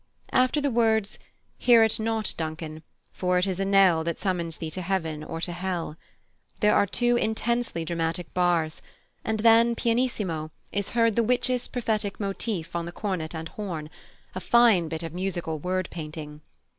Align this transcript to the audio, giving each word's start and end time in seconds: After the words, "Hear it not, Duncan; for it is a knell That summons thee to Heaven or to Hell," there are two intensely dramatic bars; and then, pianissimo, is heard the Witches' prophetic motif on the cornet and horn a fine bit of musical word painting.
After 0.31 0.59
the 0.59 0.71
words, 0.71 1.19
"Hear 1.59 1.83
it 1.83 1.99
not, 1.99 2.33
Duncan; 2.35 2.81
for 3.11 3.37
it 3.37 3.45
is 3.45 3.59
a 3.59 3.65
knell 3.65 4.03
That 4.03 4.17
summons 4.17 4.57
thee 4.57 4.71
to 4.71 4.81
Heaven 4.81 5.23
or 5.23 5.39
to 5.41 5.51
Hell," 5.51 5.95
there 6.59 6.73
are 6.75 6.87
two 6.87 7.17
intensely 7.17 7.85
dramatic 7.85 8.33
bars; 8.33 8.81
and 9.23 9.41
then, 9.41 9.75
pianissimo, 9.75 10.49
is 10.71 10.89
heard 10.97 11.15
the 11.15 11.21
Witches' 11.21 11.67
prophetic 11.67 12.19
motif 12.19 12.75
on 12.75 12.85
the 12.87 12.91
cornet 12.91 13.35
and 13.35 13.49
horn 13.49 13.91
a 14.33 14.39
fine 14.39 14.87
bit 14.87 15.03
of 15.03 15.13
musical 15.13 15.59
word 15.59 15.87
painting. 15.91 16.41